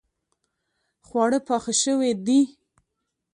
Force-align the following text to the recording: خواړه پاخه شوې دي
خواړه 1.07 1.39
پاخه 1.47 1.73
شوې 1.81 2.11
دي 2.25 2.41